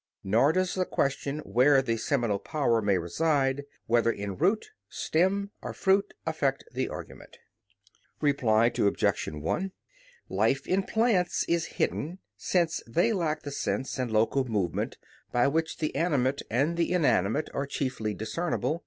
Nor 0.23 0.51
does 0.51 0.73
the 0.73 0.87
question 0.87 1.41
where 1.41 1.79
the 1.79 1.95
seminal 1.95 2.39
power 2.39 2.81
may 2.81 2.97
reside, 2.97 3.65
whether 3.85 4.11
in 4.11 4.35
root, 4.35 4.71
stem, 4.89 5.51
or 5.61 5.73
fruit, 5.75 6.15
affect 6.25 6.63
the 6.73 6.89
argument. 6.89 7.37
Reply 8.19 8.71
Obj. 8.75 9.25
1: 9.27 9.71
Life 10.27 10.65
in 10.65 10.81
plants 10.81 11.45
is 11.47 11.65
hidden, 11.77 12.17
since 12.35 12.81
they 12.87 13.13
lack 13.13 13.45
sense 13.47 13.99
and 13.99 14.09
local 14.11 14.43
movement, 14.43 14.97
by 15.31 15.47
which 15.47 15.77
the 15.77 15.95
animate 15.95 16.41
and 16.49 16.77
the 16.77 16.91
inanimate 16.91 17.51
are 17.53 17.67
chiefly 17.67 18.15
discernible. 18.15 18.79